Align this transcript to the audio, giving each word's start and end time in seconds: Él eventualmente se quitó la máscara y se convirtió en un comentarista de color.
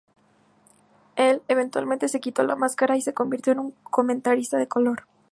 Él 1.15 1.43
eventualmente 1.47 2.07
se 2.07 2.19
quitó 2.19 2.41
la 2.41 2.55
máscara 2.55 2.97
y 2.97 3.03
se 3.03 3.13
convirtió 3.13 3.53
en 3.53 3.59
un 3.59 3.71
comentarista 3.83 4.57
de 4.57 4.67
color. 4.67 5.03